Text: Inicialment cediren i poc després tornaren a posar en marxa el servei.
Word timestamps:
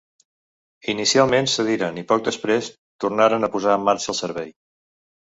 Inicialment 0.93 1.51
cediren 1.57 2.01
i 2.03 2.05
poc 2.13 2.25
després 2.31 2.73
tornaren 3.07 3.49
a 3.51 3.55
posar 3.59 3.79
en 3.81 3.89
marxa 3.93 4.15
el 4.19 4.23
servei. 4.27 4.55